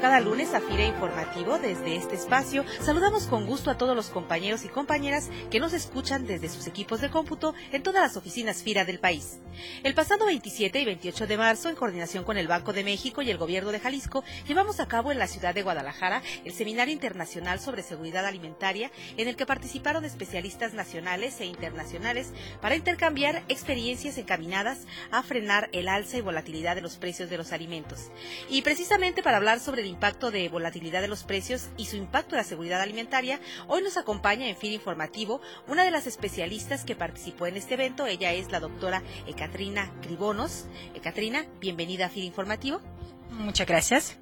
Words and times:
Cada 0.00 0.20
lunes 0.20 0.54
a 0.54 0.60
FIRE 0.60 0.86
Informativo 0.86 1.58
desde 1.58 1.94
este 1.94 2.14
espacio. 2.14 2.64
Saludamos 2.80 3.24
con 3.24 3.44
gusto 3.44 3.70
a 3.70 3.76
todos 3.76 3.94
los 3.94 4.08
compañeros 4.08 4.64
y 4.64 4.68
compañeras 4.68 5.28
que 5.50 5.60
nos 5.60 5.74
escuchan 5.74 6.26
desde 6.26 6.48
sus 6.48 6.66
equipos 6.66 7.02
de 7.02 7.10
cómputo 7.10 7.54
en 7.70 7.82
todas 7.82 8.02
las 8.02 8.16
oficinas 8.16 8.62
FIRA 8.62 8.86
del 8.86 8.98
país. 8.98 9.40
El 9.82 9.94
pasado 9.94 10.24
27 10.24 10.80
y 10.80 10.84
28 10.86 11.26
de 11.26 11.36
marzo, 11.36 11.68
en 11.68 11.76
coordinación 11.76 12.24
con 12.24 12.38
el 12.38 12.48
Banco 12.48 12.72
de 12.72 12.82
México 12.82 13.20
y 13.20 13.30
el 13.30 13.36
Gobierno 13.36 13.72
de 13.72 13.80
Jalisco, 13.80 14.24
llevamos 14.48 14.80
a 14.80 14.88
cabo 14.88 15.12
en 15.12 15.18
la 15.18 15.26
ciudad 15.26 15.54
de 15.54 15.62
Guadalajara 15.62 16.22
el 16.46 16.54
Seminario 16.54 16.94
Internacional 16.94 17.60
sobre 17.60 17.82
Seguridad 17.82 18.24
Alimentaria, 18.24 18.90
en 19.18 19.28
el 19.28 19.36
que 19.36 19.44
participaron 19.44 20.06
especialistas 20.06 20.72
nacionales 20.72 21.38
e 21.40 21.44
internacionales 21.44 22.32
para 22.62 22.76
intercambiar 22.76 23.42
experiencias 23.48 24.16
encaminadas 24.16 24.86
a 25.10 25.22
frenar 25.22 25.68
el 25.72 25.88
alza 25.88 26.16
y 26.16 26.22
volatilidad 26.22 26.74
de 26.74 26.82
los 26.82 26.96
precios 26.96 27.28
de 27.28 27.36
los 27.36 27.52
alimentos. 27.52 28.10
Y 28.48 28.62
precisamente 28.62 29.22
para 29.22 29.36
hablar 29.36 29.49
sobre 29.58 29.82
el 29.82 29.88
impacto 29.88 30.30
de 30.30 30.48
volatilidad 30.48 31.00
de 31.00 31.08
los 31.08 31.24
precios 31.24 31.70
y 31.76 31.86
su 31.86 31.96
impacto 31.96 32.34
en 32.34 32.38
la 32.38 32.44
seguridad 32.44 32.80
alimentaria, 32.80 33.40
hoy 33.66 33.82
nos 33.82 33.96
acompaña 33.96 34.46
en 34.46 34.56
FIR 34.56 34.72
Informativo 34.72 35.40
una 35.66 35.84
de 35.84 35.90
las 35.90 36.06
especialistas 36.06 36.84
que 36.84 36.94
participó 36.94 37.46
en 37.46 37.56
este 37.56 37.74
evento. 37.74 38.06
Ella 38.06 38.32
es 38.32 38.52
la 38.52 38.60
doctora 38.60 39.02
Ekatrina 39.26 39.90
Cribonos. 40.02 40.66
Ekatrina, 40.94 41.46
bienvenida 41.58 42.06
a 42.06 42.08
FIR 42.10 42.24
Informativo. 42.24 42.80
Muchas 43.30 43.66
gracias. 43.66 44.18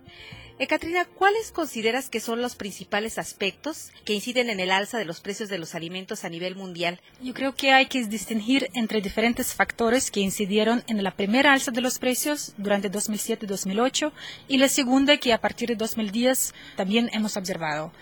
Ekatrina, 0.61 1.05
¿cuáles 1.05 1.53
consideras 1.53 2.11
que 2.11 2.19
son 2.19 2.43
los 2.43 2.57
principales 2.57 3.17
aspectos 3.19 3.93
que 4.05 4.13
inciden 4.13 4.51
en 4.51 4.59
el 4.59 4.73
alza 4.73 4.99
de 4.99 5.05
los 5.05 5.21
precios 5.21 5.49
de 5.49 5.57
los 5.57 5.77
alimentos 5.77 6.25
a 6.25 6.29
nivel 6.29 6.57
mundial? 6.57 7.01
Yo 7.23 7.33
creo 7.33 7.55
que 7.55 7.71
hay 7.71 7.87
que 7.87 8.05
distinguir 8.05 8.69
entre 8.75 9.01
diferentes 9.01 9.55
factores 9.55 10.11
que 10.11 10.19
incidieron 10.19 10.83
en 10.89 11.05
la 11.05 11.13
primera 11.13 11.53
alza 11.53 11.71
de 11.71 11.81
los 11.81 12.01
precios 12.01 12.55
durante 12.57 12.91
2007-2008 12.91 14.11
y 14.49 14.59
la 14.59 14.69
segunda 14.69 15.19
que 15.19 15.33
a 15.33 15.41
partir 15.41 15.69
de 15.69 15.77
2010 15.77 16.53
también 16.75 17.09
hemos 17.13 17.37
observado. 17.37 17.93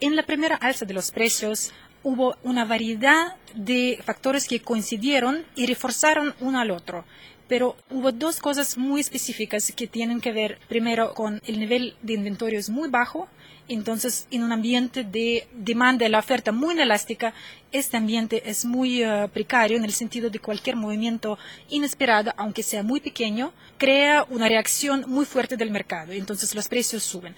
En 0.00 0.16
la 0.16 0.24
primera 0.24 0.56
alza 0.56 0.86
de 0.86 0.94
los 0.94 1.12
precios 1.12 1.70
hubo 2.02 2.36
una 2.42 2.64
variedad 2.64 3.36
de 3.54 4.00
factores 4.02 4.48
que 4.48 4.62
coincidieron 4.62 5.46
y 5.54 5.66
reforzaron 5.66 6.34
uno 6.40 6.58
al 6.58 6.72
otro 6.72 7.04
pero 7.50 7.74
hubo 7.90 8.12
dos 8.12 8.38
cosas 8.38 8.78
muy 8.78 9.00
específicas 9.00 9.72
que 9.74 9.88
tienen 9.88 10.20
que 10.20 10.30
ver 10.30 10.60
primero 10.68 11.14
con 11.14 11.42
el 11.44 11.58
nivel 11.58 11.96
de 12.00 12.12
inventario 12.12 12.60
muy 12.70 12.88
bajo, 12.88 13.26
entonces 13.66 14.28
en 14.30 14.44
un 14.44 14.52
ambiente 14.52 15.02
de 15.02 15.48
demanda 15.52 16.06
y 16.06 16.10
la 16.10 16.20
oferta 16.20 16.52
muy 16.52 16.74
inelástica, 16.74 17.34
este 17.72 17.96
ambiente 17.96 18.48
es 18.48 18.64
muy 18.64 19.02
eh, 19.02 19.28
precario 19.32 19.76
en 19.76 19.84
el 19.84 19.90
sentido 19.92 20.30
de 20.30 20.38
cualquier 20.38 20.76
movimiento 20.76 21.40
inesperado, 21.68 22.32
aunque 22.36 22.62
sea 22.62 22.84
muy 22.84 23.00
pequeño, 23.00 23.52
crea 23.78 24.24
una 24.30 24.48
reacción 24.48 25.04
muy 25.08 25.24
fuerte 25.24 25.56
del 25.56 25.72
mercado, 25.72 26.12
entonces 26.12 26.54
los 26.54 26.68
precios 26.68 27.02
suben. 27.02 27.34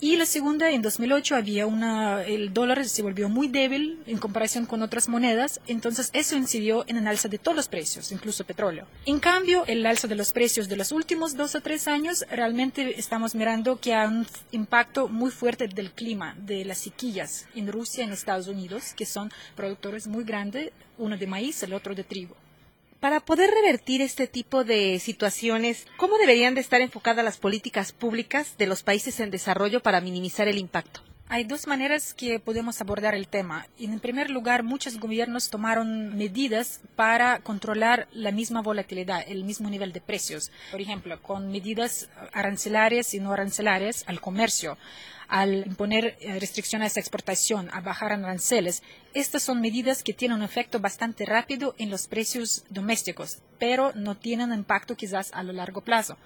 Y 0.00 0.16
la 0.16 0.26
segunda, 0.26 0.70
en 0.70 0.82
2008 0.82 1.36
había 1.36 1.66
una, 1.66 2.24
el 2.24 2.52
dólar 2.52 2.84
se 2.84 3.02
volvió 3.02 3.28
muy 3.28 3.48
débil 3.48 4.02
en 4.06 4.18
comparación 4.18 4.66
con 4.66 4.82
otras 4.82 5.08
monedas, 5.08 5.60
entonces 5.66 6.10
eso 6.12 6.36
incidió 6.36 6.84
en 6.88 6.98
el 6.98 7.06
alza 7.06 7.28
de 7.28 7.38
todos 7.38 7.56
los 7.56 7.68
precios, 7.68 8.12
incluso 8.12 8.44
petróleo. 8.44 8.86
En 9.06 9.20
cambio, 9.20 9.64
el 9.66 9.86
alza 9.86 10.08
de 10.08 10.16
los 10.16 10.32
precios 10.32 10.68
de 10.68 10.76
los 10.76 10.92
últimos 10.92 11.36
dos 11.36 11.54
o 11.54 11.60
tres 11.60 11.88
años, 11.88 12.24
realmente 12.30 12.98
estamos 12.98 13.34
mirando 13.34 13.80
que 13.80 13.94
hay 13.94 14.08
un 14.08 14.26
impacto 14.50 15.08
muy 15.08 15.30
fuerte 15.30 15.68
del 15.68 15.92
clima, 15.92 16.36
de 16.38 16.64
las 16.64 16.78
sequías 16.78 17.46
en 17.54 17.72
Rusia 17.72 18.04
en 18.04 18.12
Estados 18.12 18.48
Unidos, 18.48 18.94
que 18.94 19.06
son 19.06 19.30
productores 19.54 20.06
muy 20.06 20.24
grandes, 20.24 20.72
uno 20.98 21.16
de 21.16 21.26
maíz, 21.26 21.62
el 21.62 21.72
otro 21.72 21.94
de 21.94 22.04
trigo. 22.04 22.36
Para 23.04 23.20
poder 23.20 23.50
revertir 23.50 24.00
este 24.00 24.26
tipo 24.26 24.64
de 24.64 24.98
situaciones, 24.98 25.86
¿cómo 25.98 26.16
deberían 26.16 26.54
de 26.54 26.62
estar 26.62 26.80
enfocadas 26.80 27.22
las 27.22 27.36
políticas 27.36 27.92
públicas 27.92 28.56
de 28.56 28.66
los 28.66 28.82
países 28.82 29.20
en 29.20 29.30
desarrollo 29.30 29.82
para 29.82 30.00
minimizar 30.00 30.48
el 30.48 30.56
impacto? 30.56 31.02
Hay 31.28 31.44
dos 31.44 31.66
maneras 31.66 32.14
que 32.14 32.40
podemos 32.40 32.80
abordar 32.80 33.14
el 33.14 33.28
tema. 33.28 33.66
En 33.78 34.00
primer 34.00 34.30
lugar, 34.30 34.62
muchos 34.62 34.98
gobiernos 34.98 35.50
tomaron 35.50 36.16
medidas 36.16 36.80
para 36.96 37.40
controlar 37.40 38.08
la 38.14 38.30
misma 38.30 38.62
volatilidad, 38.62 39.22
el 39.26 39.44
mismo 39.44 39.68
nivel 39.68 39.92
de 39.92 40.00
precios. 40.00 40.50
Por 40.70 40.80
ejemplo, 40.80 41.20
con 41.20 41.52
medidas 41.52 42.08
arancelarias 42.32 43.12
y 43.12 43.20
no 43.20 43.34
arancelarias 43.34 44.04
al 44.06 44.22
comercio 44.22 44.78
al 45.28 45.66
imponer 45.66 46.16
eh, 46.20 46.38
restricciones 46.38 46.96
a 46.96 47.00
exportación, 47.00 47.68
a 47.72 47.80
bajar 47.80 48.12
aranceles. 48.12 48.82
Estas 49.12 49.42
son 49.42 49.60
medidas 49.60 50.02
que 50.02 50.12
tienen 50.12 50.38
un 50.38 50.44
efecto 50.44 50.80
bastante 50.80 51.24
rápido 51.24 51.74
en 51.78 51.90
los 51.90 52.06
precios 52.06 52.64
domésticos, 52.70 53.38
pero 53.58 53.92
no 53.94 54.16
tienen 54.16 54.52
impacto 54.52 54.96
quizás 54.96 55.32
a 55.32 55.42
lo 55.42 55.52
largo 55.52 55.80
plazo. 55.80 56.16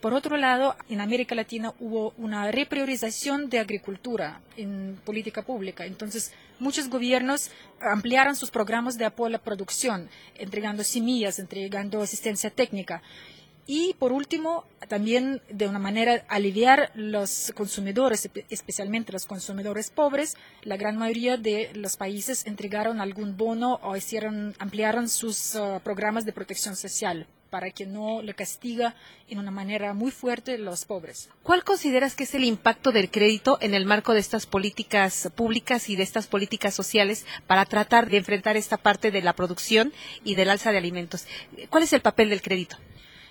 Por 0.00 0.14
otro 0.14 0.36
lado, 0.36 0.76
en 0.88 1.00
América 1.00 1.34
Latina 1.34 1.74
hubo 1.78 2.14
una 2.16 2.50
repriorización 2.50 3.50
de 3.50 3.58
agricultura 3.58 4.40
en 4.56 4.98
política 5.04 5.42
pública. 5.42 5.84
Entonces, 5.84 6.32
muchos 6.58 6.88
gobiernos 6.88 7.50
ampliaron 7.80 8.36
sus 8.36 8.50
programas 8.50 8.96
de 8.96 9.04
apoyo 9.04 9.26
a 9.26 9.30
la 9.30 9.38
producción, 9.42 10.08
entregando 10.36 10.84
semillas, 10.84 11.38
entregando 11.38 12.00
asistencia 12.00 12.50
técnica. 12.50 13.02
Y 13.72 13.94
por 14.00 14.10
último, 14.10 14.64
también 14.88 15.42
de 15.48 15.68
una 15.68 15.78
manera 15.78 16.24
aliviar 16.26 16.90
los 16.96 17.52
consumidores, 17.54 18.28
especialmente 18.48 19.12
los 19.12 19.26
consumidores 19.26 19.90
pobres. 19.90 20.36
La 20.64 20.76
gran 20.76 20.96
mayoría 20.96 21.36
de 21.36 21.70
los 21.74 21.96
países 21.96 22.48
entregaron 22.48 23.00
algún 23.00 23.36
bono 23.36 23.78
o 23.84 23.96
hicieron, 23.96 24.56
ampliaron 24.58 25.08
sus 25.08 25.54
uh, 25.54 25.78
programas 25.84 26.24
de 26.24 26.32
protección 26.32 26.74
social 26.74 27.28
para 27.48 27.70
que 27.70 27.86
no 27.86 28.22
le 28.22 28.34
castiga 28.34 28.96
en 29.28 29.38
una 29.38 29.52
manera 29.52 29.94
muy 29.94 30.10
fuerte 30.10 30.58
los 30.58 30.84
pobres. 30.84 31.28
¿Cuál 31.44 31.62
consideras 31.62 32.16
que 32.16 32.24
es 32.24 32.34
el 32.34 32.42
impacto 32.42 32.90
del 32.90 33.08
crédito 33.08 33.56
en 33.60 33.74
el 33.74 33.86
marco 33.86 34.14
de 34.14 34.20
estas 34.20 34.46
políticas 34.46 35.30
públicas 35.36 35.88
y 35.88 35.94
de 35.94 36.02
estas 36.02 36.26
políticas 36.26 36.74
sociales 36.74 37.24
para 37.46 37.66
tratar 37.66 38.10
de 38.10 38.16
enfrentar 38.16 38.56
esta 38.56 38.78
parte 38.78 39.12
de 39.12 39.22
la 39.22 39.36
producción 39.36 39.92
y 40.24 40.34
del 40.34 40.50
alza 40.50 40.72
de 40.72 40.78
alimentos? 40.78 41.26
¿Cuál 41.68 41.84
es 41.84 41.92
el 41.92 42.00
papel 42.00 42.30
del 42.30 42.42
crédito? 42.42 42.76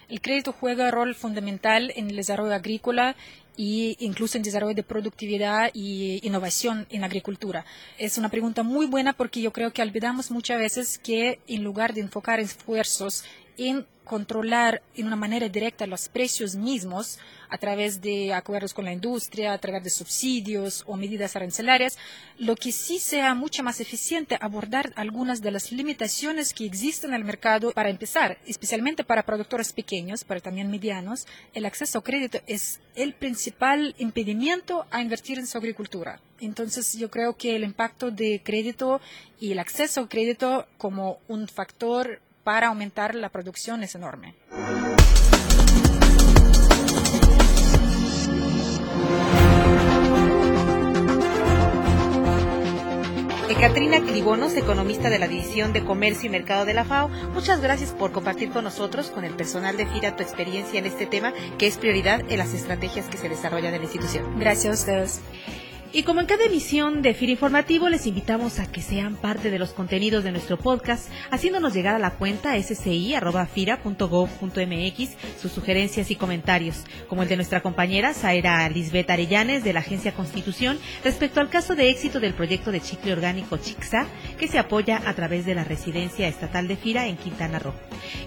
El 0.09 0.21
crédito 0.21 0.53
juega 0.53 0.85
un 0.85 0.91
rol 0.91 1.15
fundamental 1.15 1.93
en 1.95 2.09
el 2.09 2.15
desarrollo 2.15 2.53
agrícola 2.53 3.15
e 3.59 3.95
incluso 3.99 4.37
en 4.37 4.41
el 4.41 4.45
desarrollo 4.45 4.73
de 4.73 4.83
productividad 4.83 5.69
y 5.73 6.19
innovación 6.25 6.87
en 6.89 7.03
agricultura. 7.03 7.63
Es 7.99 8.17
una 8.17 8.29
pregunta 8.29 8.63
muy 8.63 8.87
buena 8.87 9.13
porque 9.13 9.39
yo 9.39 9.53
creo 9.53 9.71
que 9.71 9.83
olvidamos 9.83 10.31
muchas 10.31 10.57
veces 10.57 10.97
que 10.97 11.39
en 11.47 11.63
lugar 11.63 11.93
de 11.93 12.01
enfocar 12.01 12.39
esfuerzos 12.39 13.23
en 13.59 13.85
controlar 14.05 14.81
en 14.95 15.05
una 15.05 15.15
manera 15.15 15.49
directa 15.49 15.85
los 15.85 16.09
precios 16.09 16.55
mismos 16.55 17.19
a 17.49 17.59
través 17.59 18.01
de 18.01 18.33
acuerdos 18.33 18.73
con 18.73 18.85
la 18.85 18.91
industria, 18.91 19.53
a 19.53 19.57
través 19.59 19.83
de 19.83 19.91
subsidios 19.91 20.83
o 20.87 20.97
medidas 20.97 21.35
arancelarias, 21.35 21.97
lo 22.39 22.55
que 22.55 22.71
sí 22.71 22.97
sea 22.97 23.35
mucho 23.35 23.61
más 23.61 23.79
eficiente 23.79 24.37
abordar 24.41 24.93
algunas 24.95 25.41
de 25.41 25.51
las 25.51 25.71
limitaciones 25.71 26.53
que 26.53 26.65
existen 26.65 27.11
en 27.11 27.17
el 27.17 27.23
mercado 27.23 27.71
para 27.71 27.89
empezar, 27.89 28.39
especialmente 28.47 29.03
para 29.03 29.23
productores 29.23 29.73
pequeños, 29.73 30.23
pero 30.23 30.41
también 30.41 30.71
medianos, 30.71 31.27
el 31.53 31.65
acceso 31.65 31.99
a 31.99 32.03
crédito 32.03 32.39
es 32.47 32.79
el 32.95 33.13
principal 33.13 33.93
impedimento 33.99 34.87
a 34.89 35.01
invertir 35.01 35.37
en 35.37 35.45
su 35.45 35.57
agricultura. 35.57 36.19
Entonces 36.39 36.93
yo 36.97 37.11
creo 37.11 37.35
que 37.35 37.55
el 37.55 37.63
impacto 37.63 38.09
de 38.09 38.41
crédito 38.43 39.01
y 39.39 39.51
el 39.51 39.59
acceso 39.59 40.01
a 40.01 40.09
crédito 40.09 40.65
como 40.77 41.19
un 41.27 41.47
factor 41.47 42.21
para 42.49 42.69
aumentar 42.69 43.13
la 43.13 43.29
producción 43.29 43.83
es 43.83 43.93
enorme. 43.93 44.33
Catrina 53.59 53.99
Clibonos, 53.99 54.55
economista 54.55 55.09
de 55.09 55.19
la 55.19 55.27
División 55.27 55.73
de 55.73 55.83
Comercio 55.83 56.27
y 56.27 56.31
Mercado 56.31 56.63
de 56.63 56.73
la 56.73 56.85
FAO, 56.85 57.09
muchas 57.33 57.59
gracias 57.59 57.91
por 57.91 58.13
compartir 58.13 58.51
con 58.51 58.63
nosotros, 58.63 59.11
con 59.11 59.25
el 59.25 59.33
personal 59.33 59.75
de 59.75 59.85
FIRA, 59.85 60.15
tu 60.15 60.23
experiencia 60.23 60.79
en 60.79 60.85
este 60.85 61.05
tema, 61.05 61.33
que 61.57 61.67
es 61.67 61.77
prioridad 61.77 62.21
en 62.31 62.37
las 62.37 62.53
estrategias 62.53 63.07
que 63.07 63.17
se 63.17 63.27
desarrollan 63.27 63.73
en 63.73 63.81
la 63.81 63.85
institución. 63.85 64.39
Gracias 64.39 64.73
a 64.73 64.79
ustedes. 64.79 65.21
Y 65.91 66.03
como 66.03 66.21
en 66.21 66.27
cada 66.27 66.45
emisión 66.45 67.01
de 67.01 67.15
FIRA 67.15 67.31
Informativo, 67.31 67.89
les 67.89 68.05
invitamos 68.05 68.59
a 68.59 68.71
que 68.71 68.83
sean 68.83 69.15
parte 69.15 69.49
de 69.49 69.57
los 69.57 69.71
contenidos 69.71 70.23
de 70.23 70.31
nuestro 70.31 70.55
podcast, 70.55 71.09
haciéndonos 71.31 71.73
llegar 71.73 71.95
a 71.95 71.99
la 71.99 72.11
cuenta 72.11 72.55
sci.fira.gov.mx 72.55 75.41
sus 75.41 75.51
sugerencias 75.51 76.11
y 76.11 76.15
comentarios, 76.15 76.83
como 77.07 77.23
el 77.23 77.27
de 77.27 77.37
nuestra 77.37 77.63
compañera 77.63 78.13
Zaira 78.13 78.69
Lisbeth 78.69 79.09
Arellanes 79.09 79.63
de 79.63 79.73
la 79.73 79.79
Agencia 79.79 80.13
Constitución 80.13 80.77
respecto 81.03 81.39
al 81.39 81.49
caso 81.49 81.75
de 81.75 81.89
éxito 81.89 82.19
del 82.19 82.35
proyecto 82.35 82.71
de 82.71 82.81
chicle 82.81 83.13
orgánico 83.13 83.57
Chixa, 83.57 84.05
que 84.39 84.47
se 84.47 84.57
apoya 84.57 85.01
a 85.05 85.13
través 85.13 85.45
de 85.45 85.53
la 85.53 85.63
Residencia 85.63 86.27
Estatal 86.27 86.67
de 86.67 86.77
FIRA 86.77 87.05
en 87.07 87.17
Quintana 87.17 87.59
Roo. 87.59 87.73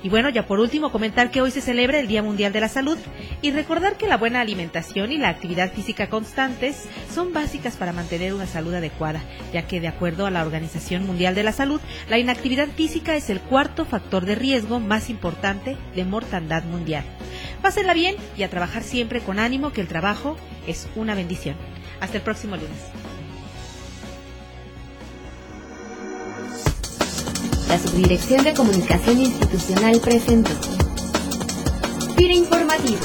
Y 0.03 0.11
bueno, 0.11 0.29
ya 0.29 0.47
por 0.47 0.61
último, 0.61 0.93
comentar 0.93 1.31
que 1.31 1.41
hoy 1.41 1.51
se 1.51 1.61
celebra 1.61 1.99
el 1.99 2.07
Día 2.07 2.23
Mundial 2.23 2.53
de 2.53 2.61
la 2.61 2.69
Salud 2.69 2.99
y 3.41 3.51
recordar 3.51 3.97
que 3.97 4.07
la 4.07 4.19
buena 4.19 4.41
alimentación 4.41 5.11
y 5.11 5.19
la 5.19 5.31
actividad 5.31 5.73
física 5.73 6.09
constantes 6.09 6.85
son 7.13 7.33
básicas 7.33 7.77
para 7.77 7.93
mantener 7.93 8.35
una 8.35 8.47
salud 8.47 8.75
adecuada, 8.75 9.23
ya 9.53 9.67
que 9.67 9.81
de 9.81 9.89
acuerdo 9.89 10.27
a 10.27 10.31
la 10.31 10.43
Organización 10.43 11.07
Mundial 11.07 11.35
de 11.35 11.43
la 11.43 11.53
Salud, 11.53 11.81
la 12.09 12.19
inactividad 12.19 12.69
física 12.69 13.17
es 13.17 13.31
el 13.31 13.41
cuarto 13.41 13.85
factor 13.85 14.27
de 14.27 14.35
riesgo 14.35 14.79
más 14.79 15.11
importante 15.11 15.77
de 15.95 16.05
mortandad 16.05 16.63
mundial. 16.65 17.05
Pásenla 17.63 17.95
bien 17.95 18.17
y 18.37 18.43
a 18.43 18.51
trabajar 18.51 18.83
siempre 18.83 19.21
con 19.21 19.39
ánimo 19.39 19.73
que 19.73 19.81
el 19.81 19.89
trabajo 19.89 20.37
es 20.67 20.89
una 20.95 21.15
bendición. 21.15 21.57
Hasta 22.01 22.19
el 22.19 22.23
próximo 22.23 22.57
lunes. 22.57 23.12
La 27.73 27.79
Subdirección 27.79 28.45
de 28.45 28.53
Comunicación 28.53 29.19
Institucional 29.19 29.99
presentó. 30.05 30.51
Fira 32.15 32.35
Informativo. 32.35 32.99